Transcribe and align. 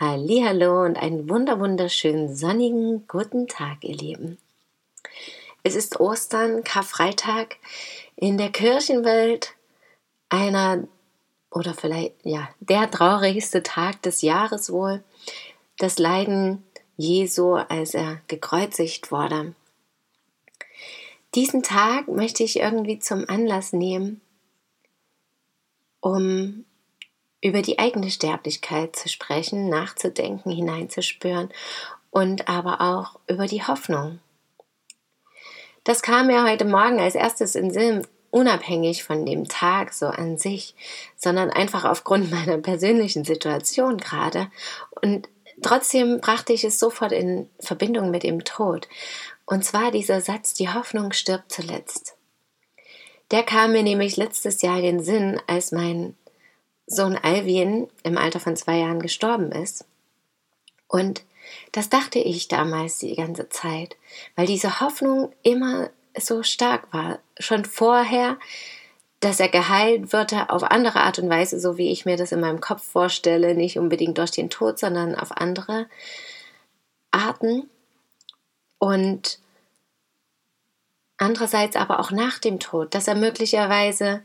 Hallo 0.00 0.84
und 0.84 0.96
einen 0.96 1.28
wunder 1.28 1.58
wunderschönen 1.58 2.32
sonnigen 2.32 3.08
guten 3.08 3.48
Tag, 3.48 3.78
ihr 3.82 3.96
Lieben. 3.96 4.38
Es 5.64 5.74
ist 5.74 5.98
Ostern, 5.98 6.62
Karfreitag 6.62 7.56
in 8.14 8.38
der 8.38 8.50
Kirchenwelt 8.50 9.56
einer 10.28 10.86
oder 11.50 11.74
vielleicht 11.74 12.14
ja 12.22 12.48
der 12.60 12.88
traurigste 12.88 13.64
Tag 13.64 14.00
des 14.02 14.22
Jahres 14.22 14.70
wohl, 14.70 15.02
das 15.78 15.98
Leiden 15.98 16.62
Jesu, 16.96 17.54
als 17.54 17.92
er 17.94 18.20
gekreuzigt 18.28 19.10
wurde. 19.10 19.56
Diesen 21.34 21.64
Tag 21.64 22.06
möchte 22.06 22.44
ich 22.44 22.60
irgendwie 22.60 23.00
zum 23.00 23.28
Anlass 23.28 23.72
nehmen, 23.72 24.20
um 25.98 26.66
über 27.40 27.62
die 27.62 27.78
eigene 27.78 28.10
Sterblichkeit 28.10 28.96
zu 28.96 29.08
sprechen, 29.08 29.68
nachzudenken, 29.68 30.50
hineinzuspüren 30.50 31.50
und 32.10 32.48
aber 32.48 32.80
auch 32.80 33.20
über 33.28 33.46
die 33.46 33.62
Hoffnung. 33.62 34.20
Das 35.84 36.02
kam 36.02 36.26
mir 36.26 36.44
heute 36.44 36.64
Morgen 36.64 37.00
als 37.00 37.14
erstes 37.14 37.54
in 37.54 37.70
Sinn, 37.70 38.06
unabhängig 38.30 39.04
von 39.04 39.24
dem 39.24 39.48
Tag 39.48 39.94
so 39.94 40.06
an 40.06 40.36
sich, 40.36 40.74
sondern 41.16 41.50
einfach 41.50 41.84
aufgrund 41.84 42.30
meiner 42.32 42.58
persönlichen 42.58 43.24
Situation 43.24 43.98
gerade. 43.98 44.50
Und 45.00 45.28
trotzdem 45.62 46.20
brachte 46.20 46.52
ich 46.52 46.64
es 46.64 46.78
sofort 46.78 47.12
in 47.12 47.48
Verbindung 47.60 48.10
mit 48.10 48.22
dem 48.22 48.44
Tod. 48.44 48.88
Und 49.46 49.64
zwar 49.64 49.90
dieser 49.90 50.20
Satz, 50.20 50.52
die 50.54 50.68
Hoffnung 50.68 51.12
stirbt 51.12 51.52
zuletzt. 51.52 52.16
Der 53.30 53.42
kam 53.42 53.72
mir 53.72 53.82
nämlich 53.82 54.16
letztes 54.16 54.62
Jahr 54.62 54.78
in 54.78 54.84
den 54.84 55.02
Sinn, 55.02 55.40
als 55.46 55.72
mein 55.72 56.16
Sohn 56.88 57.16
Alvin 57.16 57.88
im 58.02 58.18
Alter 58.18 58.40
von 58.40 58.56
zwei 58.56 58.78
Jahren 58.78 59.00
gestorben 59.00 59.52
ist. 59.52 59.84
Und 60.88 61.22
das 61.72 61.88
dachte 61.88 62.18
ich 62.18 62.48
damals 62.48 62.98
die 62.98 63.14
ganze 63.14 63.48
Zeit, 63.48 63.96
weil 64.36 64.46
diese 64.46 64.80
Hoffnung 64.80 65.32
immer 65.42 65.90
so 66.18 66.42
stark 66.42 66.92
war. 66.92 67.20
Schon 67.38 67.64
vorher, 67.64 68.38
dass 69.20 69.40
er 69.40 69.48
geheilt 69.48 70.12
würde 70.12 70.50
auf 70.50 70.62
andere 70.62 71.00
Art 71.00 71.18
und 71.18 71.28
Weise, 71.28 71.60
so 71.60 71.76
wie 71.76 71.90
ich 71.90 72.04
mir 72.04 72.16
das 72.16 72.32
in 72.32 72.40
meinem 72.40 72.60
Kopf 72.60 72.82
vorstelle, 72.82 73.54
nicht 73.54 73.78
unbedingt 73.78 74.18
durch 74.18 74.30
den 74.30 74.50
Tod, 74.50 74.78
sondern 74.78 75.14
auf 75.14 75.36
andere 75.36 75.86
Arten. 77.10 77.68
Und 78.78 79.40
andererseits 81.18 81.76
aber 81.76 82.00
auch 82.00 82.10
nach 82.10 82.38
dem 82.38 82.60
Tod, 82.60 82.94
dass 82.94 83.08
er 83.08 83.14
möglicherweise 83.14 84.22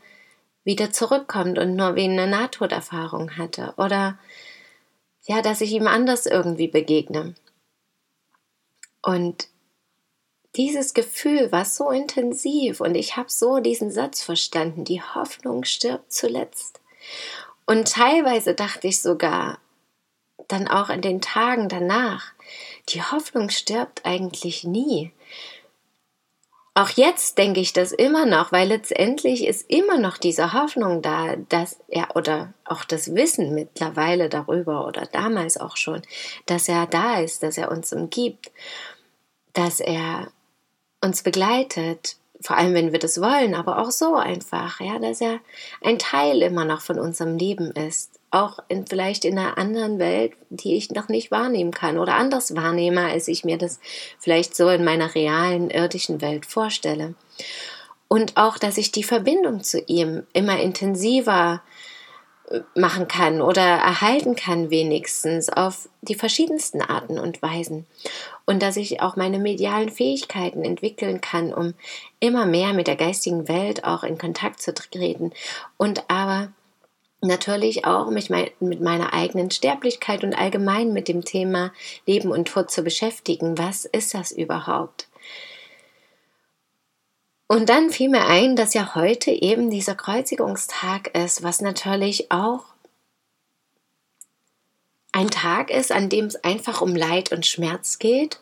wieder 0.64 0.92
zurückkommt 0.92 1.59
und 1.59 1.75
nur 1.75 1.95
wie 1.95 2.06
eine 2.06 2.28
Nahtoderfahrung 2.28 3.38
hatte 3.38 3.73
oder 3.78 4.17
ja, 5.25 5.42
dass 5.42 5.61
ich 5.61 5.72
ihm 5.72 5.88
anders 5.88 6.25
irgendwie 6.25 6.67
begegne. 6.67 7.36
Und 9.02 9.47
dieses 10.56 10.94
Gefühl 10.94 11.52
war 11.52 11.66
so 11.66 11.89
intensiv 11.89 12.79
und 12.79 12.96
ich 12.96 13.18
habe 13.18 13.29
so 13.29 13.59
diesen 13.59 13.91
Satz 13.91 14.22
verstanden, 14.22 14.84
die 14.84 15.02
Hoffnung 15.02 15.63
stirbt 15.63 16.12
zuletzt. 16.12 16.79
Und 17.66 17.91
teilweise 17.91 18.53
dachte 18.53 18.88
ich 18.88 19.02
sogar, 19.02 19.59
dann 20.47 20.68
auch 20.68 20.90
in 20.90 21.02
den 21.02 21.22
Tagen 21.22 21.69
danach, 21.69 22.34
die 22.90 23.02
Hoffnung 23.02 23.50
stirbt 23.50 24.06
eigentlich 24.06 24.63
nie. 24.63 25.12
Auch 26.75 26.89
jetzt 26.89 27.38
denke 27.38 27.59
ich 27.59 27.73
das 27.73 27.91
immer 27.91 28.25
noch, 28.25 28.51
weil 28.51 28.67
letztendlich 28.67 29.45
ist 29.45 29.69
immer 29.69 30.00
noch 30.00 30.17
diese 30.17 30.53
Hoffnung 30.53 31.03
da, 31.03 31.35
dass 31.50 31.79
er 31.88 32.16
oder 32.16 32.53
auch 32.66 32.84
das 32.84 33.13
Wissen 33.13 33.53
mittlerweile 33.53 34.28
darüber 34.28 34.88
oder 34.88 35.06
damals 35.06 35.57
auch 35.57 35.78
schon, 35.78 36.01
dass 36.47 36.67
er 36.67 36.88
da 36.88 37.19
ist, 37.19 37.44
dass 37.44 37.59
er 37.59 37.72
uns 37.72 37.94
umgibt, 37.94 38.51
dass 39.53 39.79
er 39.81 40.31
uns 41.00 41.22
begleitet, 41.22 42.17
vor 42.41 42.57
allem 42.57 42.73
wenn 42.73 42.91
wir 42.91 43.00
das 43.00 43.22
wollen, 43.22 43.53
aber 43.53 43.78
auch 43.78 43.91
so 43.91 44.16
einfach, 44.16 44.79
ja, 44.79 44.97
dass 44.97 45.22
er 45.22 45.40
ein 45.81 46.00
Teil 46.00 46.41
immer 46.41 46.66
noch 46.66 46.81
von 46.81 46.97
unserem 47.00 47.38
Leben 47.38 47.72
ist, 47.72 48.19
auch 48.33 48.59
in, 48.67 48.88
vielleicht 48.88 49.25
in 49.25 49.38
einer 49.38 49.57
anderen 49.57 49.99
Welt, 49.99 50.33
die 50.49 50.75
ich 50.75 50.91
noch 50.91 51.07
nicht 51.07 51.31
wahrnehmen 51.31 51.71
kann 51.71 51.97
oder 51.97 52.16
anders 52.16 52.55
wahrnehme, 52.55 53.05
als 53.05 53.27
ich 53.27 53.44
mir 53.44 53.57
das 53.57 53.79
vielleicht 54.19 54.55
so 54.55 54.69
in 54.69 54.83
meiner 54.83 55.13
realen 55.13 55.69
irdischen 55.69 56.21
Welt 56.21 56.45
vorstelle. 56.45 57.16
Und 58.07 58.38
auch, 58.38 58.57
dass 58.57 58.77
ich 58.77 58.91
die 58.91 59.03
Verbindung 59.03 59.63
zu 59.63 59.79
ihm 59.81 60.23
immer 60.33 60.59
intensiver 60.59 61.63
äh, 62.49 62.61
machen 62.75 63.07
kann 63.07 63.41
oder 63.41 63.61
erhalten 63.61 64.35
kann 64.35 64.69
wenigstens 64.69 65.49
auf 65.49 65.89
die 66.01 66.16
verschiedensten 66.16 66.81
Arten 66.81 67.17
und 67.17 67.41
Weisen 67.41 67.85
und 68.45 68.61
dass 68.61 68.77
ich 68.77 69.01
auch 69.01 69.16
meine 69.16 69.39
medialen 69.39 69.89
Fähigkeiten 69.89 70.63
entwickeln 70.63 71.22
kann, 71.22 71.53
um 71.53 71.73
immer 72.19 72.45
mehr 72.45 72.73
mit 72.73 72.88
der 72.88 72.97
geistigen 72.97 73.47
Welt 73.47 73.83
auch 73.83 74.03
in 74.03 74.17
Kontakt 74.17 74.61
zu 74.61 74.73
treten 74.73 75.31
und 75.77 76.09
aber 76.09 76.51
natürlich 77.23 77.85
auch 77.85 78.09
mich 78.09 78.29
mit 78.29 78.81
meiner 78.81 79.13
eigenen 79.13 79.51
Sterblichkeit 79.51 80.23
und 80.23 80.34
allgemein 80.34 80.94
mit 80.94 81.07
dem 81.07 81.23
Thema 81.23 81.72
Leben 82.06 82.31
und 82.31 82.47
Tod 82.47 82.72
zu 82.72 82.84
beschäftigen. 82.84 83.57
Was 83.57 83.85
ist 83.85 84.13
das 84.13 84.31
überhaupt? 84.31 85.07
Und 87.47 87.69
dann 87.69 87.89
fiel 87.91 88.09
mir 88.09 88.25
ein, 88.25 88.56
dass 88.56 88.73
ja 88.73 88.95
heute 88.95 89.31
eben 89.31 89.69
dieser 89.69 89.95
Kreuzigungstag 89.95 91.16
ist, 91.16 91.44
was 91.44 91.61
natürlich 91.61 92.31
auch 92.31 92.66
ein 95.11 95.29
Tag 95.29 95.69
ist, 95.69 95.91
an 95.91 96.09
dem 96.09 96.25
es 96.25 96.44
einfach 96.44 96.81
um 96.81 96.95
Leid 96.95 97.31
und 97.31 97.45
Schmerz 97.45 98.00
geht, 98.00 98.40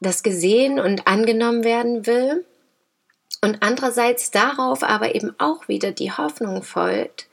das 0.00 0.22
gesehen 0.22 0.78
und 0.78 1.06
angenommen 1.06 1.64
werden 1.64 2.06
will 2.06 2.44
und 3.40 3.62
andererseits 3.62 4.30
darauf 4.30 4.82
aber 4.82 5.14
eben 5.14 5.34
auch 5.38 5.68
wieder 5.68 5.92
die 5.92 6.12
Hoffnung 6.12 6.62
folgt, 6.62 7.28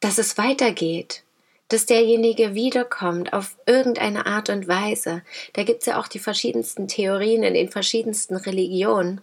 dass 0.00 0.18
es 0.18 0.36
weitergeht, 0.36 1.22
dass 1.68 1.86
derjenige 1.86 2.54
wiederkommt 2.54 3.32
auf 3.32 3.56
irgendeine 3.66 4.26
Art 4.26 4.50
und 4.50 4.68
Weise. 4.68 5.22
Da 5.54 5.62
gibt 5.62 5.80
es 5.80 5.86
ja 5.86 5.98
auch 5.98 6.08
die 6.08 6.18
verschiedensten 6.18 6.88
Theorien 6.88 7.42
in 7.42 7.54
den 7.54 7.70
verschiedensten 7.70 8.36
Religionen. 8.36 9.20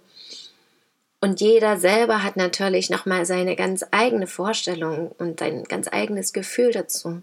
Und 1.22 1.42
jeder 1.42 1.78
selber 1.78 2.24
hat 2.24 2.38
natürlich 2.38 2.90
nochmal 2.90 3.26
seine 3.26 3.58
ganz 3.58 3.86
eigene 3.92 4.26
Vorstellung 4.26 5.12
und 5.18 5.42
ein 5.42 5.66
ganz 5.66 5.90
eigenes 5.92 6.32
Gefühl 6.32 6.72
dazu. 6.72 7.22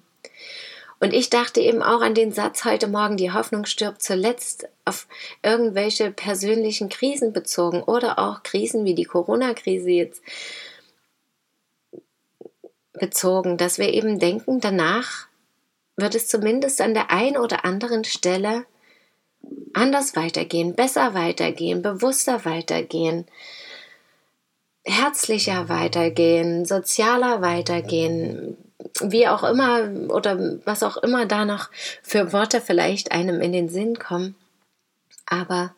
Und 0.98 1.12
ich 1.12 1.28
dachte 1.28 1.60
eben 1.60 1.82
auch 1.82 2.00
an 2.00 2.14
den 2.14 2.32
Satz 2.32 2.64
heute 2.64 2.88
Morgen, 2.88 3.16
die 3.16 3.32
Hoffnung 3.32 3.66
stirbt 3.66 4.02
zuletzt 4.02 4.68
auf 4.84 5.06
irgendwelche 5.42 6.10
persönlichen 6.10 6.88
Krisen 6.88 7.32
bezogen 7.32 7.82
oder 7.82 8.18
auch 8.18 8.42
Krisen 8.42 8.84
wie 8.84 8.94
die 8.94 9.04
Corona-Krise 9.04 9.90
jetzt 9.90 10.22
bezogen, 12.94 13.58
dass 13.58 13.78
wir 13.78 13.92
eben 13.92 14.18
denken, 14.18 14.60
danach 14.60 15.26
wird 15.96 16.14
es 16.14 16.28
zumindest 16.28 16.80
an 16.80 16.94
der 16.94 17.10
einen 17.10 17.36
oder 17.36 17.64
anderen 17.64 18.04
Stelle 18.04 18.64
anders 19.74 20.16
weitergehen, 20.16 20.74
besser 20.74 21.14
weitergehen, 21.14 21.82
bewusster 21.82 22.44
weitergehen, 22.44 23.26
herzlicher 24.84 25.68
weitergehen, 25.68 26.64
sozialer 26.64 27.42
weitergehen, 27.42 28.56
wie 29.00 29.28
auch 29.28 29.42
immer 29.42 29.88
oder 30.08 30.58
was 30.64 30.82
auch 30.82 30.96
immer 30.98 31.26
da 31.26 31.44
noch 31.44 31.70
für 32.02 32.32
Worte 32.32 32.60
vielleicht 32.60 33.12
einem 33.12 33.40
in 33.40 33.52
den 33.52 33.68
Sinn 33.68 33.98
kommen. 33.98 34.34
Aber 35.26 35.74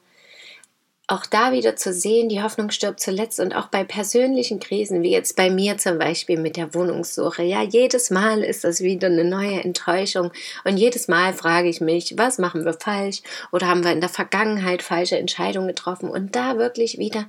auch 1.10 1.24
da 1.24 1.52
wieder 1.52 1.74
zu 1.74 1.94
sehen, 1.94 2.28
die 2.28 2.42
Hoffnung 2.42 2.70
stirbt 2.70 3.00
zuletzt 3.00 3.40
und 3.40 3.56
auch 3.56 3.68
bei 3.68 3.82
persönlichen 3.82 4.60
Krisen, 4.60 5.02
wie 5.02 5.10
jetzt 5.10 5.36
bei 5.36 5.48
mir 5.48 5.78
zum 5.78 5.98
Beispiel 5.98 6.38
mit 6.38 6.58
der 6.58 6.74
Wohnungssuche. 6.74 7.42
Ja, 7.44 7.62
jedes 7.62 8.10
Mal 8.10 8.44
ist 8.44 8.62
das 8.62 8.82
wieder 8.82 9.06
eine 9.06 9.24
neue 9.24 9.62
Enttäuschung 9.62 10.30
und 10.64 10.76
jedes 10.76 11.08
Mal 11.08 11.32
frage 11.32 11.70
ich 11.70 11.80
mich, 11.80 12.18
was 12.18 12.36
machen 12.36 12.66
wir 12.66 12.74
falsch 12.74 13.22
oder 13.52 13.68
haben 13.68 13.84
wir 13.84 13.92
in 13.92 14.02
der 14.02 14.10
Vergangenheit 14.10 14.82
falsche 14.82 15.16
Entscheidungen 15.16 15.68
getroffen 15.68 16.10
und 16.10 16.36
da 16.36 16.58
wirklich 16.58 16.98
wieder 16.98 17.24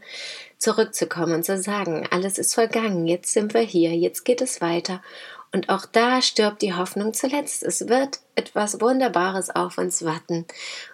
zurückzukommen 0.58 1.36
und 1.36 1.46
zu 1.46 1.58
sagen, 1.58 2.06
alles 2.12 2.38
ist 2.38 2.56
vergangen, 2.56 3.08
jetzt 3.08 3.32
sind 3.32 3.54
wir 3.54 3.62
hier, 3.62 3.92
jetzt 3.92 4.26
geht 4.26 4.42
es 4.42 4.60
weiter 4.60 5.02
Und 5.52 5.70
auch 5.70 5.86
da 5.86 6.22
stirbt 6.22 6.62
die 6.62 6.76
Hoffnung 6.76 7.14
zuletzt. 7.14 7.64
Es 7.64 7.88
wird 7.88 8.20
etwas 8.36 8.82
Wunderbares 8.82 9.50
auf 9.50 9.78
uns 9.78 10.06
warten 10.06 10.46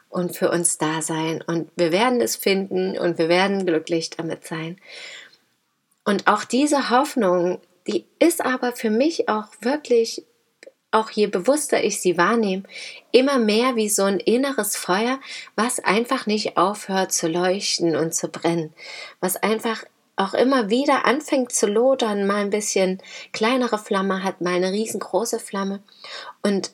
und 0.10 0.36
für 0.36 0.50
uns 0.50 0.78
da 0.78 1.02
sein. 1.02 1.44
Und 1.46 1.70
wir 1.76 1.92
werden 1.92 2.22
es 2.22 2.38
finden 2.38 2.98
und 2.98 3.18
wir 3.18 3.28
werden 3.28 3.66
glücklich 3.66 4.12
damit 4.12 4.48
sein. 4.48 4.80
Und 6.06 6.28
auch 6.28 6.46
diese 6.46 6.90
Hoffnung, 6.90 7.60
die 7.88 8.06
ist 8.20 8.46
aber 8.46 8.72
für 8.72 8.90
mich 8.90 9.28
auch 9.28 9.48
wirklich, 9.60 10.24
auch 10.92 11.10
je 11.10 11.28
bewusster 11.28 11.84
ich 11.84 12.00
sie 12.00 12.18
wahrnehme, 12.18 12.64
immer 13.12 13.40
mehr 13.40 13.76
wie 13.76 13.90
so 13.90 14.04
ein 14.04 14.20
inneres 14.20 14.78
Feuer, 14.78 15.20
was 15.56 15.84
einfach 15.84 16.28
nicht 16.28 16.56
aufhört 16.56 17.12
zu 17.12 17.28
leuchten 17.28 17.98
und 17.98 18.14
zu 18.14 18.30
brennen, 18.30 18.74
was 19.20 19.36
einfach 19.36 19.84
auch 20.16 20.34
immer 20.34 20.70
wieder 20.70 21.06
anfängt 21.06 21.52
zu 21.52 21.68
lodern, 21.68 22.26
mal 22.26 22.42
ein 22.42 22.50
bisschen 22.50 23.02
kleinere 23.34 23.78
Flamme 23.78 24.24
hat, 24.24 24.42
mal 24.42 24.56
eine 24.56 24.72
riesengroße 24.72 25.40
Flamme 25.40 25.84
und 26.42 26.72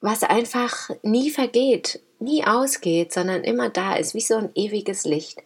was 0.00 0.24
einfach 0.24 0.90
nie 1.02 1.30
vergeht, 1.30 2.00
nie 2.18 2.44
ausgeht, 2.44 3.12
sondern 3.12 3.44
immer 3.44 3.70
da 3.70 3.94
ist, 3.94 4.14
wie 4.14 4.20
so 4.20 4.36
ein 4.36 4.50
ewiges 4.54 5.04
Licht. 5.04 5.42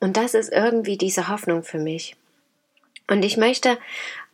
Und 0.00 0.16
das 0.16 0.34
ist 0.34 0.52
irgendwie 0.52 0.96
diese 0.96 1.28
Hoffnung 1.28 1.62
für 1.62 1.78
mich. 1.78 2.16
Und 3.08 3.24
ich 3.24 3.36
möchte 3.36 3.78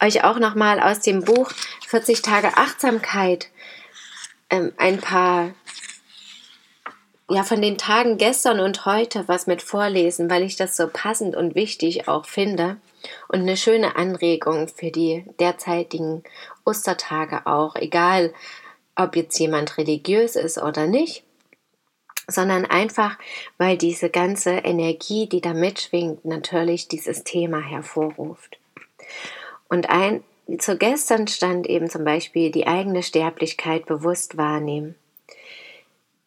euch 0.03 0.25
auch 0.25 0.39
nochmal 0.39 0.81
aus 0.81 1.01
dem 1.01 1.23
Buch 1.23 1.53
40 1.87 2.23
Tage 2.23 2.57
Achtsamkeit 2.57 3.49
ähm, 4.51 4.73
ein 4.77 4.99
paar 4.99 5.55
ja 7.31 7.43
von 7.43 7.63
den 7.63 7.79
Tagen 7.79 8.19
gestern 8.19 8.61
und 8.61 8.85
heute 8.85 9.27
was 9.29 9.47
mit 9.47 9.63
vorlesen, 9.63 10.29
weil 10.31 10.43
ich 10.43 10.57
das 10.57 10.77
so 10.77 10.89
passend 10.93 11.35
und 11.37 11.55
wichtig 11.55 12.09
auch 12.09 12.27
finde 12.27 12.77
und 13.29 13.41
eine 13.41 13.57
schöne 13.57 13.97
Anregung 13.97 14.69
für 14.69 14.91
die 14.91 15.25
derzeitigen 15.41 16.23
Ostertage 16.65 17.47
auch, 17.47 17.77
egal 17.77 18.33
ob 18.97 19.17
jetzt 19.17 19.39
jemand 19.39 19.77
religiös 19.79 20.37
ist 20.37 20.59
oder 20.59 20.87
nicht, 20.87 21.25
sondern 22.27 22.65
einfach, 22.65 23.19
weil 23.59 23.77
diese 23.77 24.09
ganze 24.09 24.51
Energie, 24.51 25.29
die 25.29 25.41
da 25.41 25.53
mitschwingt, 25.53 26.25
natürlich 26.25 26.89
dieses 26.89 27.25
Thema 27.25 27.61
hervorruft. 27.61 28.59
Und 29.69 29.91
ein, 29.91 30.23
zu 30.59 30.77
gestern 30.77 31.27
stand 31.27 31.67
eben 31.67 31.91
zum 31.91 32.05
Beispiel 32.05 32.51
die 32.51 32.67
eigene 32.67 33.03
Sterblichkeit 33.03 33.87
bewusst 33.87 34.37
wahrnehmen. 34.37 34.95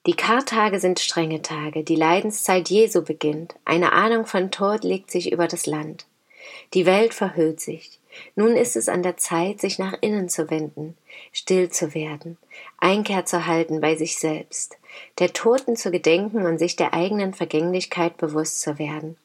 Die 0.05 0.15
Kartage 0.15 0.79
sind 0.79 0.99
strenge 0.99 1.41
Tage, 1.41 1.83
die 1.83 1.95
Leidenszeit 1.95 2.69
Jesu 2.69 3.01
beginnt, 3.01 3.55
eine 3.65 3.91
Ahnung 3.91 4.25
von 4.25 4.51
Tod 4.51 4.83
legt 4.83 5.11
sich 5.11 5.31
über 5.31 5.47
das 5.47 5.65
Land. 5.65 6.05
Die 6.73 6.85
Welt 6.85 7.13
verhüllt 7.13 7.59
sich. 7.59 7.99
Nun 8.35 8.55
ist 8.55 8.75
es 8.75 8.89
an 8.89 9.03
der 9.03 9.17
Zeit, 9.17 9.61
sich 9.61 9.79
nach 9.79 9.93
innen 10.01 10.29
zu 10.29 10.49
wenden, 10.49 10.97
still 11.31 11.69
zu 11.69 11.93
werden, 11.93 12.37
Einkehr 12.79 13.25
zu 13.25 13.45
halten 13.45 13.81
bei 13.81 13.95
sich 13.95 14.17
selbst, 14.17 14.77
der 15.19 15.33
Toten 15.33 15.75
zu 15.75 15.91
gedenken 15.91 16.45
und 16.45 16.57
sich 16.57 16.75
der 16.75 16.93
eigenen 16.93 17.33
Vergänglichkeit 17.33 18.17
bewusst 18.17 18.61
zu 18.61 18.79
werden, 18.79 19.17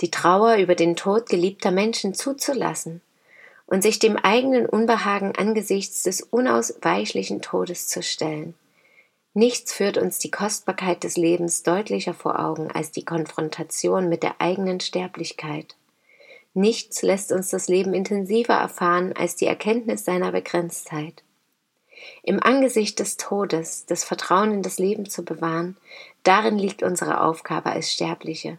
die 0.00 0.10
Trauer 0.10 0.56
über 0.56 0.74
den 0.74 0.96
Tod 0.96 1.28
geliebter 1.28 1.70
Menschen 1.70 2.14
zuzulassen 2.14 3.00
und 3.66 3.82
sich 3.82 3.98
dem 3.98 4.16
eigenen 4.16 4.66
Unbehagen 4.66 5.34
angesichts 5.36 6.02
des 6.02 6.20
unausweichlichen 6.22 7.40
Todes 7.40 7.88
zu 7.88 8.02
stellen. 8.02 8.54
Nichts 9.34 9.72
führt 9.72 9.96
uns 9.96 10.18
die 10.18 10.30
Kostbarkeit 10.30 11.04
des 11.04 11.16
Lebens 11.16 11.62
deutlicher 11.62 12.12
vor 12.12 12.38
Augen 12.38 12.70
als 12.70 12.90
die 12.90 13.04
Konfrontation 13.04 14.10
mit 14.10 14.22
der 14.22 14.40
eigenen 14.40 14.80
Sterblichkeit. 14.80 15.74
Nichts 16.52 17.00
lässt 17.00 17.32
uns 17.32 17.48
das 17.48 17.68
Leben 17.68 17.94
intensiver 17.94 18.52
erfahren 18.52 19.14
als 19.16 19.36
die 19.36 19.46
Erkenntnis 19.46 20.04
seiner 20.04 20.32
Begrenztheit. 20.32 21.22
Im 22.22 22.42
Angesicht 22.42 22.98
des 22.98 23.16
Todes 23.16 23.86
das 23.86 24.04
Vertrauen 24.04 24.52
in 24.52 24.62
das 24.62 24.78
Leben 24.78 25.08
zu 25.08 25.24
bewahren, 25.24 25.78
darin 26.24 26.58
liegt 26.58 26.82
unsere 26.82 27.22
Aufgabe 27.22 27.70
als 27.70 27.90
Sterbliche. 27.90 28.58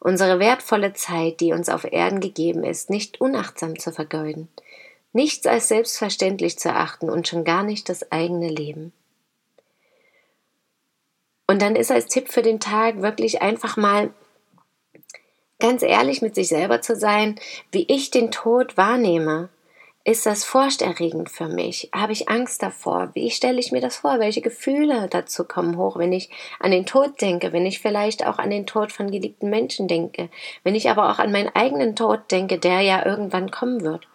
Unsere 0.00 0.38
wertvolle 0.38 0.94
Zeit, 0.94 1.40
die 1.40 1.52
uns 1.52 1.68
auf 1.68 1.84
Erden 1.84 2.20
gegeben 2.20 2.64
ist, 2.64 2.88
nicht 2.88 3.20
unachtsam 3.20 3.78
zu 3.78 3.92
vergeuden, 3.92 4.48
nichts 5.12 5.46
als 5.46 5.68
selbstverständlich 5.68 6.58
zu 6.58 6.72
achten 6.72 7.10
und 7.10 7.28
schon 7.28 7.44
gar 7.44 7.62
nicht 7.62 7.88
das 7.90 8.10
eigene 8.10 8.48
Leben. 8.48 8.92
Und 11.50 11.62
dann 11.62 11.76
ist 11.76 11.90
als 11.90 12.06
Tipp 12.06 12.28
für 12.28 12.42
den 12.42 12.60
Tag 12.60 13.00
wirklich 13.00 13.40
einfach 13.40 13.76
mal 13.76 14.10
ganz 15.58 15.82
ehrlich 15.82 16.22
mit 16.22 16.34
sich 16.34 16.48
selber 16.48 16.82
zu 16.82 16.94
sein, 16.94 17.40
wie 17.72 17.86
ich 17.88 18.10
den 18.10 18.30
Tod 18.30 18.76
wahrnehme. 18.76 19.48
Ist 20.04 20.26
das 20.26 20.44
furchterregend 20.44 21.28
für 21.28 21.48
mich? 21.48 21.90
Habe 21.94 22.12
ich 22.12 22.28
Angst 22.28 22.62
davor? 22.62 23.10
Wie 23.14 23.30
stelle 23.30 23.60
ich 23.60 23.72
mir 23.72 23.80
das 23.80 23.96
vor? 23.96 24.20
Welche 24.20 24.40
Gefühle 24.40 25.08
dazu 25.10 25.44
kommen 25.44 25.76
hoch, 25.76 25.98
wenn 25.98 26.12
ich 26.12 26.30
an 26.60 26.70
den 26.70 26.86
Tod 26.86 27.20
denke, 27.20 27.52
wenn 27.52 27.66
ich 27.66 27.80
vielleicht 27.80 28.26
auch 28.26 28.38
an 28.38 28.50
den 28.50 28.66
Tod 28.66 28.92
von 28.92 29.10
geliebten 29.10 29.50
Menschen 29.50 29.88
denke, 29.88 30.30
wenn 30.64 30.74
ich 30.74 30.88
aber 30.88 31.10
auch 31.10 31.18
an 31.18 31.32
meinen 31.32 31.54
eigenen 31.54 31.96
Tod 31.96 32.30
denke, 32.30 32.58
der 32.58 32.80
ja 32.82 33.04
irgendwann 33.04 33.50
kommen 33.50 33.82
wird? 33.82 34.06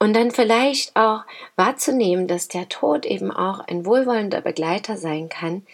Und 0.00 0.14
dann 0.14 0.32
vielleicht 0.32 0.96
auch 0.96 1.20
wahrzunehmen, 1.54 2.26
dass 2.26 2.48
der 2.48 2.68
Tod 2.68 3.06
eben 3.06 3.30
auch 3.30 3.60
ein 3.60 3.86
wohlwollender 3.86 4.40
Begleiter 4.40 4.96
sein 4.96 5.28
kann, 5.28 5.64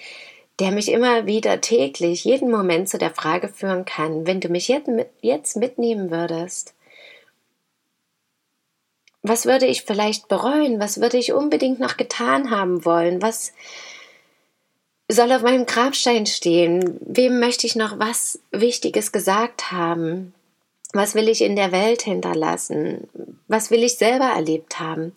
der 0.58 0.72
mich 0.72 0.90
immer 0.90 1.26
wieder 1.26 1.60
täglich, 1.60 2.24
jeden 2.24 2.50
Moment 2.50 2.88
zu 2.88 2.98
der 2.98 3.14
Frage 3.14 3.48
führen 3.48 3.84
kann, 3.84 4.26
wenn 4.26 4.40
du 4.40 4.48
mich 4.48 4.68
jetzt 4.68 5.56
mitnehmen 5.56 6.10
würdest, 6.10 6.74
was 9.28 9.46
würde 9.46 9.66
ich 9.66 9.82
vielleicht 9.82 10.28
bereuen? 10.28 10.78
Was 10.78 11.00
würde 11.00 11.18
ich 11.18 11.32
unbedingt 11.32 11.80
noch 11.80 11.96
getan 11.96 12.50
haben 12.50 12.84
wollen? 12.84 13.22
Was 13.22 13.52
soll 15.08 15.32
auf 15.32 15.42
meinem 15.42 15.66
Grabstein 15.66 16.26
stehen? 16.26 16.98
Wem 17.00 17.40
möchte 17.40 17.66
ich 17.66 17.76
noch 17.76 17.98
was 17.98 18.38
Wichtiges 18.52 19.12
gesagt 19.12 19.72
haben? 19.72 20.32
Was 20.92 21.14
will 21.14 21.28
ich 21.28 21.42
in 21.42 21.56
der 21.56 21.72
Welt 21.72 22.02
hinterlassen? 22.02 23.08
Was 23.48 23.70
will 23.70 23.82
ich 23.82 23.96
selber 23.98 24.26
erlebt 24.26 24.80
haben? 24.80 25.16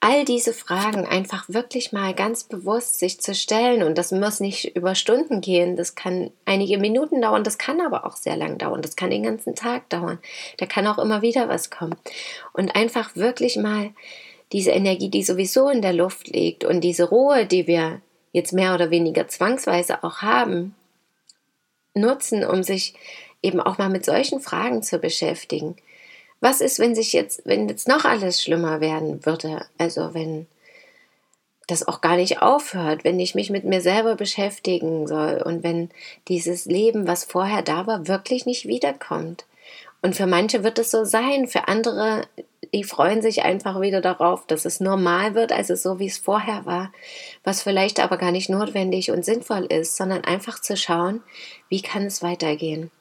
All 0.00 0.24
diese 0.24 0.52
Fragen 0.52 1.04
einfach 1.06 1.48
wirklich 1.48 1.92
mal 1.92 2.14
ganz 2.14 2.44
bewusst 2.44 2.98
sich 2.98 3.20
zu 3.20 3.34
stellen. 3.34 3.82
Und 3.82 3.98
das 3.98 4.12
muss 4.12 4.40
nicht 4.40 4.76
über 4.76 4.94
Stunden 4.94 5.40
gehen, 5.40 5.76
das 5.76 5.94
kann 5.94 6.30
einige 6.44 6.78
Minuten 6.78 7.20
dauern, 7.20 7.44
das 7.44 7.58
kann 7.58 7.80
aber 7.80 8.04
auch 8.04 8.16
sehr 8.16 8.36
lang 8.36 8.58
dauern, 8.58 8.82
das 8.82 8.94
kann 8.94 9.10
den 9.10 9.22
ganzen 9.22 9.54
Tag 9.54 9.88
dauern, 9.88 10.18
da 10.58 10.66
kann 10.66 10.86
auch 10.86 10.98
immer 10.98 11.22
wieder 11.22 11.48
was 11.48 11.70
kommen. 11.70 11.96
Und 12.52 12.76
einfach 12.76 13.16
wirklich 13.16 13.56
mal 13.56 13.90
diese 14.52 14.70
Energie, 14.70 15.08
die 15.08 15.24
sowieso 15.24 15.68
in 15.70 15.82
der 15.82 15.92
Luft 15.92 16.28
liegt 16.28 16.64
und 16.64 16.82
diese 16.82 17.08
Ruhe, 17.08 17.46
die 17.46 17.66
wir 17.66 18.00
jetzt 18.32 18.52
mehr 18.52 18.74
oder 18.74 18.90
weniger 18.90 19.26
zwangsweise 19.28 20.04
auch 20.04 20.18
haben, 20.18 20.74
nutzen, 21.94 22.44
um 22.44 22.62
sich 22.62 22.94
eben 23.42 23.60
auch 23.60 23.78
mal 23.78 23.88
mit 23.88 24.04
solchen 24.04 24.40
Fragen 24.40 24.82
zu 24.82 24.98
beschäftigen. 24.98 25.76
Was 26.40 26.60
ist, 26.60 26.78
wenn 26.78 26.94
sich 26.94 27.12
jetzt, 27.12 27.42
wenn 27.44 27.68
jetzt 27.68 27.88
noch 27.88 28.04
alles 28.04 28.42
schlimmer 28.42 28.80
werden 28.80 29.24
würde? 29.24 29.66
Also 29.78 30.14
wenn 30.14 30.46
das 31.66 31.86
auch 31.88 32.00
gar 32.00 32.16
nicht 32.16 32.42
aufhört, 32.42 33.04
wenn 33.04 33.18
ich 33.18 33.34
mich 33.34 33.50
mit 33.50 33.64
mir 33.64 33.80
selber 33.80 34.14
beschäftigen 34.14 35.06
soll 35.06 35.42
und 35.44 35.62
wenn 35.62 35.90
dieses 36.28 36.66
Leben, 36.66 37.08
was 37.08 37.24
vorher 37.24 37.62
da 37.62 37.86
war, 37.86 38.06
wirklich 38.06 38.46
nicht 38.46 38.68
wiederkommt. 38.68 39.46
Und 40.02 40.14
für 40.14 40.26
manche 40.26 40.62
wird 40.62 40.78
es 40.78 40.92
so 40.92 41.04
sein, 41.04 41.48
für 41.48 41.66
andere, 41.66 42.22
die 42.72 42.84
freuen 42.84 43.22
sich 43.22 43.42
einfach 43.42 43.80
wieder 43.80 44.00
darauf, 44.00 44.46
dass 44.46 44.64
es 44.64 44.78
normal 44.78 45.34
wird, 45.34 45.50
also 45.50 45.74
so 45.74 45.98
wie 45.98 46.06
es 46.06 46.18
vorher 46.18 46.66
war, 46.66 46.92
was 47.42 47.62
vielleicht 47.62 47.98
aber 47.98 48.16
gar 48.16 48.30
nicht 48.30 48.48
notwendig 48.48 49.10
und 49.10 49.24
sinnvoll 49.24 49.64
ist, 49.64 49.96
sondern 49.96 50.22
einfach 50.22 50.60
zu 50.60 50.76
schauen, 50.76 51.22
wie 51.68 51.82
kann 51.82 52.04
es 52.04 52.22
weitergehen 52.22 52.92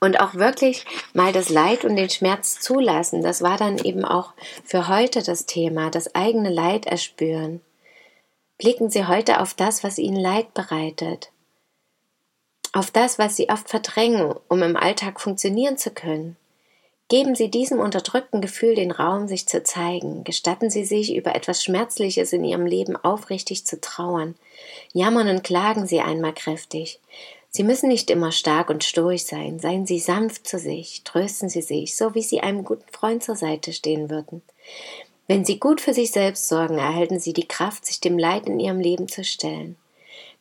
und 0.00 0.20
auch 0.20 0.34
wirklich 0.34 0.84
mal 1.12 1.32
das 1.32 1.48
Leid 1.48 1.84
und 1.84 1.96
den 1.96 2.10
Schmerz 2.10 2.60
zulassen. 2.60 3.22
Das 3.22 3.42
war 3.42 3.56
dann 3.56 3.78
eben 3.78 4.04
auch 4.04 4.32
für 4.64 4.88
heute 4.88 5.22
das 5.22 5.46
Thema, 5.46 5.90
das 5.90 6.14
eigene 6.14 6.50
Leid 6.50 6.86
erspüren. 6.86 7.60
Blicken 8.58 8.90
Sie 8.90 9.06
heute 9.06 9.40
auf 9.40 9.54
das, 9.54 9.82
was 9.82 9.98
Ihnen 9.98 10.20
Leid 10.20 10.54
bereitet, 10.54 11.30
auf 12.72 12.90
das, 12.90 13.18
was 13.18 13.36
Sie 13.36 13.48
oft 13.48 13.68
verdrängen, 13.68 14.34
um 14.48 14.62
im 14.62 14.76
Alltag 14.76 15.20
funktionieren 15.20 15.76
zu 15.76 15.90
können. 15.90 16.36
Geben 17.08 17.34
Sie 17.34 17.50
diesem 17.50 17.80
unterdrückten 17.80 18.40
Gefühl 18.40 18.74
den 18.74 18.90
Raum, 18.90 19.28
sich 19.28 19.46
zu 19.46 19.62
zeigen. 19.62 20.24
Gestatten 20.24 20.70
Sie 20.70 20.84
sich, 20.84 21.14
über 21.14 21.34
etwas 21.34 21.62
Schmerzliches 21.62 22.32
in 22.32 22.44
Ihrem 22.44 22.64
Leben 22.64 22.96
aufrichtig 22.96 23.66
zu 23.66 23.80
trauern. 23.80 24.34
Jammern 24.92 25.28
und 25.28 25.44
klagen 25.44 25.86
Sie 25.86 26.00
einmal 26.00 26.32
kräftig. 26.32 27.00
Sie 27.56 27.62
müssen 27.62 27.88
nicht 27.88 28.10
immer 28.10 28.32
stark 28.32 28.68
und 28.68 28.82
stoisch 28.82 29.26
sein. 29.26 29.60
Seien 29.60 29.86
Sie 29.86 30.00
sanft 30.00 30.48
zu 30.48 30.58
sich, 30.58 31.04
trösten 31.04 31.48
Sie 31.48 31.62
sich, 31.62 31.96
so 31.96 32.12
wie 32.16 32.22
Sie 32.22 32.40
einem 32.40 32.64
guten 32.64 32.90
Freund 32.90 33.22
zur 33.22 33.36
Seite 33.36 33.72
stehen 33.72 34.10
würden. 34.10 34.42
Wenn 35.28 35.44
Sie 35.44 35.60
gut 35.60 35.80
für 35.80 35.94
sich 35.94 36.10
selbst 36.10 36.48
sorgen, 36.48 36.78
erhalten 36.78 37.20
Sie 37.20 37.32
die 37.32 37.46
Kraft, 37.46 37.86
sich 37.86 38.00
dem 38.00 38.18
Leid 38.18 38.48
in 38.48 38.58
Ihrem 38.58 38.80
Leben 38.80 39.06
zu 39.06 39.22
stellen. 39.22 39.76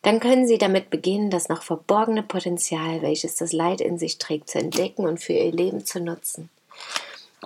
Dann 0.01 0.19
können 0.19 0.47
Sie 0.47 0.57
damit 0.57 0.89
beginnen, 0.89 1.29
das 1.29 1.49
noch 1.49 1.61
verborgene 1.61 2.23
Potenzial, 2.23 3.03
welches 3.03 3.35
das 3.35 3.53
Leid 3.53 3.79
in 3.79 3.99
sich 3.99 4.17
trägt, 4.17 4.49
zu 4.49 4.57
entdecken 4.57 5.05
und 5.05 5.19
für 5.19 5.33
Ihr 5.33 5.51
Leben 5.51 5.85
zu 5.85 5.99
nutzen. 5.99 6.49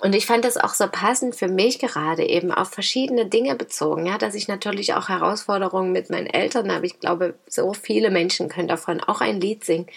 Und 0.02 0.14
ich 0.14 0.26
fand 0.26 0.46
das 0.46 0.58
auch 0.58 0.74
so 0.74 0.88
passend 0.88 1.36
für 1.36 1.48
mich 1.48 1.80
gerade 1.80 2.28
eben 2.28 2.52
auf 2.52 2.70
verschiedene 2.70 3.26
Dinge 3.26 3.56
bezogen, 3.56 4.06
ja, 4.06 4.18
dass 4.18 4.36
ich 4.36 4.48
natürlich 4.48 4.94
auch 4.94 5.10
Herausforderungen 5.10 5.92
mit 5.92 6.10
meinen 6.10 6.28
Eltern 6.28 6.72
habe. 6.72 6.86
Ich 6.86 7.00
glaube, 7.00 7.36
so 7.48 7.74
viele 7.74 8.10
Menschen 8.10 8.50
können 8.50 8.68
davon 8.68 9.02
auch 9.02 9.22
ein 9.22 9.42
Lied 9.42 9.66
singen. 9.66 9.88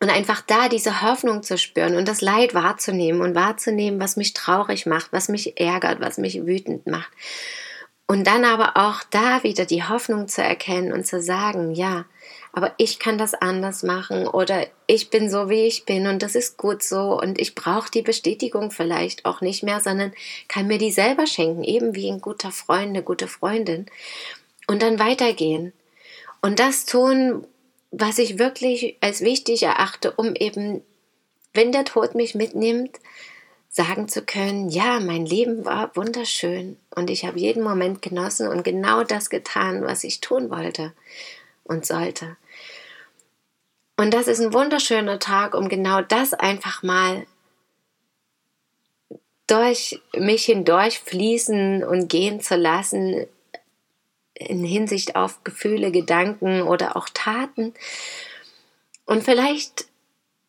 Und 0.00 0.10
einfach 0.10 0.40
da 0.40 0.68
diese 0.68 1.02
Hoffnung 1.02 1.44
zu 1.44 1.56
spüren 1.56 1.96
und 1.96 2.08
das 2.08 2.20
Leid 2.20 2.54
wahrzunehmen 2.54 3.20
und 3.20 3.36
wahrzunehmen, 3.36 4.00
was 4.00 4.16
mich 4.16 4.32
traurig 4.32 4.84
macht, 4.84 5.12
was 5.12 5.28
mich 5.28 5.60
ärgert, 5.60 6.00
was 6.00 6.18
mich 6.18 6.44
wütend 6.44 6.88
macht. 6.88 7.10
Und 8.08 8.26
dann 8.26 8.44
aber 8.44 8.76
auch 8.76 9.02
da 9.10 9.42
wieder 9.44 9.64
die 9.64 9.84
Hoffnung 9.84 10.26
zu 10.26 10.42
erkennen 10.42 10.92
und 10.92 11.06
zu 11.06 11.22
sagen, 11.22 11.72
ja, 11.72 12.04
aber 12.52 12.74
ich 12.76 12.98
kann 12.98 13.16
das 13.16 13.34
anders 13.34 13.82
machen 13.82 14.26
oder 14.26 14.66
ich 14.86 15.08
bin 15.08 15.30
so, 15.30 15.48
wie 15.48 15.66
ich 15.66 15.86
bin 15.86 16.06
und 16.06 16.22
das 16.22 16.34
ist 16.34 16.58
gut 16.58 16.82
so 16.82 17.18
und 17.18 17.40
ich 17.40 17.54
brauche 17.54 17.90
die 17.90 18.02
Bestätigung 18.02 18.70
vielleicht 18.70 19.24
auch 19.24 19.40
nicht 19.40 19.62
mehr, 19.62 19.80
sondern 19.80 20.12
kann 20.48 20.66
mir 20.66 20.78
die 20.78 20.92
selber 20.92 21.26
schenken, 21.26 21.64
eben 21.64 21.94
wie 21.94 22.10
ein 22.10 22.20
guter 22.20 22.52
Freund, 22.52 22.88
eine 22.88 23.02
gute 23.02 23.26
Freundin 23.26 23.86
und 24.66 24.82
dann 24.82 24.98
weitergehen. 24.98 25.72
Und 26.42 26.58
das 26.58 26.84
tun, 26.84 27.46
was 27.90 28.18
ich 28.18 28.38
wirklich 28.38 28.96
als 29.00 29.22
wichtig 29.22 29.62
erachte, 29.62 30.12
um 30.12 30.34
eben, 30.34 30.82
wenn 31.54 31.72
der 31.72 31.84
Tod 31.84 32.14
mich 32.14 32.34
mitnimmt, 32.34 32.98
sagen 33.70 34.08
zu 34.08 34.20
können, 34.20 34.68
ja, 34.68 35.00
mein 35.00 35.24
Leben 35.24 35.64
war 35.64 35.96
wunderschön 35.96 36.76
und 36.94 37.08
ich 37.08 37.24
habe 37.24 37.38
jeden 37.38 37.62
Moment 37.62 38.02
genossen 38.02 38.48
und 38.48 38.64
genau 38.64 39.04
das 39.04 39.30
getan, 39.30 39.82
was 39.84 40.04
ich 40.04 40.20
tun 40.20 40.50
wollte 40.50 40.92
und 41.64 41.86
sollte. 41.86 42.36
Und 43.96 44.12
das 44.14 44.26
ist 44.26 44.40
ein 44.40 44.52
wunderschöner 44.52 45.18
Tag, 45.18 45.54
um 45.54 45.68
genau 45.68 46.00
das 46.00 46.34
einfach 46.34 46.82
mal 46.82 47.26
durch 49.46 50.00
mich 50.16 50.44
hindurch 50.46 51.00
fließen 51.00 51.84
und 51.84 52.08
gehen 52.08 52.40
zu 52.40 52.56
lassen 52.56 53.26
in 54.34 54.64
Hinsicht 54.64 55.14
auf 55.14 55.44
Gefühle, 55.44 55.92
Gedanken 55.92 56.62
oder 56.62 56.96
auch 56.96 57.08
Taten. 57.12 57.74
Und 59.04 59.22
vielleicht 59.22 59.86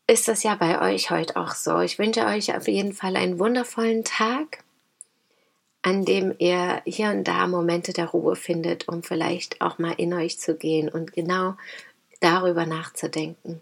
ist 0.08 0.28
das 0.28 0.44
ja 0.44 0.56
bei 0.56 0.82
euch 0.82 1.12
heute 1.12 1.38
auch 1.38 1.54
so. 1.54 1.80
Ich 1.80 2.00
wünsche 2.00 2.26
euch 2.26 2.56
auf 2.56 2.68
jeden 2.68 2.94
Fall 2.94 3.16
einen 3.16 3.40
wundervollen 3.40 4.04
Tag, 4.04 4.64
an 5.84 6.06
dem 6.06 6.34
ihr 6.40 6.82
hier 6.86 7.10
und 7.10 7.26
da 7.26 7.46
Momente 7.46 7.94
der 7.94 8.08
Ruhe 8.08 8.36
findet, 8.36 8.88
um 8.88 9.04
vielleicht 9.04 9.62
auch 9.62 9.78
mal 9.78 9.94
in 9.98 10.14
euch 10.14 10.40
zu 10.40 10.56
gehen 10.56 10.90
und 10.90 11.14
genau 11.14 11.56
darüber 12.22 12.66
nachzudenken. 12.66 13.62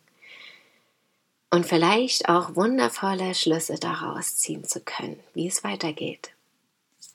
Und 1.49 1.65
vielleicht 1.65 2.29
auch 2.29 2.55
wundervolle 2.55 3.35
Schlüsse 3.35 3.75
daraus 3.75 4.37
ziehen 4.37 4.63
zu 4.63 4.79
können, 4.79 5.19
wie 5.33 5.47
es 5.47 5.63
weitergeht. 5.63 6.31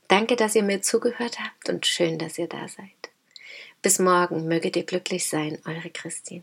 Danke, 0.08 0.36
dass 0.36 0.54
ihr 0.54 0.62
mir 0.62 0.82
zugehört 0.82 1.38
habt 1.40 1.68
und 1.68 1.86
schön, 1.86 2.18
dass 2.18 2.36
ihr 2.36 2.48
da 2.48 2.68
seid. 2.68 2.90
Bis 3.82 3.98
morgen 3.98 4.46
möget 4.48 4.76
ihr 4.76 4.84
glücklich 4.84 5.28
sein, 5.28 5.58
eure 5.64 5.90
Christine. 5.90 6.42